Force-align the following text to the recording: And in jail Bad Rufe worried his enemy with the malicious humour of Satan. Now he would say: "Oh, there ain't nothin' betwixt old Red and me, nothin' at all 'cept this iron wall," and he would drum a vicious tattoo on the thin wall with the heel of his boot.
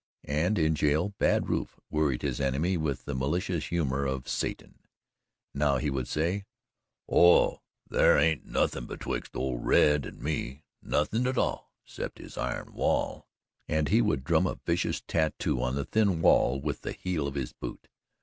And 0.25 0.57
in 0.57 0.73
jail 0.73 1.09
Bad 1.19 1.47
Rufe 1.47 1.79
worried 1.91 2.23
his 2.23 2.41
enemy 2.41 2.75
with 2.75 3.05
the 3.05 3.13
malicious 3.13 3.67
humour 3.67 4.07
of 4.07 4.27
Satan. 4.27 4.79
Now 5.53 5.77
he 5.77 5.91
would 5.91 6.07
say: 6.07 6.45
"Oh, 7.07 7.61
there 7.87 8.17
ain't 8.17 8.43
nothin' 8.47 8.87
betwixt 8.87 9.35
old 9.35 9.63
Red 9.63 10.07
and 10.07 10.19
me, 10.19 10.63
nothin' 10.81 11.27
at 11.27 11.37
all 11.37 11.71
'cept 11.85 12.17
this 12.17 12.35
iron 12.35 12.73
wall," 12.73 13.27
and 13.67 13.89
he 13.89 14.01
would 14.01 14.23
drum 14.23 14.47
a 14.47 14.55
vicious 14.65 15.01
tattoo 15.07 15.61
on 15.61 15.75
the 15.75 15.85
thin 15.85 16.19
wall 16.19 16.59
with 16.59 16.81
the 16.81 16.93
heel 16.93 17.27
of 17.27 17.35
his 17.35 17.53
boot. 17.53 17.87